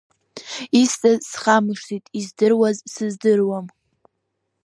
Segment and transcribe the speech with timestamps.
[0.81, 3.65] Исҵаз схамышҭит издыруаз сыздыруам.